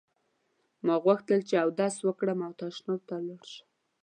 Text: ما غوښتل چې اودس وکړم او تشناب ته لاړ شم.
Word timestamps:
ما 0.85 0.95
غوښتل 1.05 1.39
چې 1.49 1.55
اودس 1.63 1.95
وکړم 2.07 2.39
او 2.47 2.51
تشناب 2.59 3.01
ته 3.09 3.15
لاړ 3.27 3.43
شم. 3.53 3.67